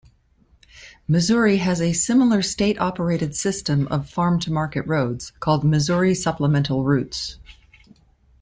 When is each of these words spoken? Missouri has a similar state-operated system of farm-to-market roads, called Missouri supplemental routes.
Missouri 1.07 1.57
has 1.57 1.79
a 1.79 1.93
similar 1.93 2.41
state-operated 2.41 3.35
system 3.35 3.87
of 3.89 4.09
farm-to-market 4.09 4.87
roads, 4.87 5.29
called 5.39 5.63
Missouri 5.63 6.15
supplemental 6.15 6.83
routes. 6.83 7.37